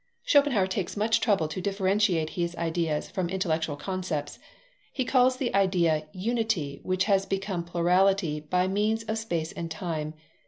[0.23, 4.39] Schopenhauer takes much trouble to differentiate his ideas from intellectual concepts.
[4.91, 10.15] He calls the idea "unity which has become plurality by means of space and time.